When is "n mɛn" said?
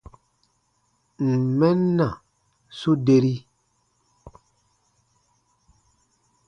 1.41-1.79